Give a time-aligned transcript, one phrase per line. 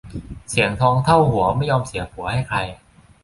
[0.49, 2.57] เสียทองเท่าหัวไม่ยอมเสียผัวให้ใคร